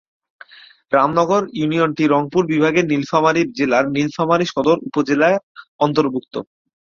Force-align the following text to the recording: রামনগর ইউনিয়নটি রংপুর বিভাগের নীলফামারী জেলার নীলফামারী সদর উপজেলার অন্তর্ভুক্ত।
রামনগর 0.91 1.43
ইউনিয়নটি 1.53 2.03
রংপুর 2.07 2.43
বিভাগের 2.53 2.85
নীলফামারী 2.91 3.41
জেলার 3.57 3.85
নীলফামারী 3.95 4.45
সদর 4.53 4.77
উপজেলার 4.87 5.35
অন্তর্ভুক্ত। 5.79 6.33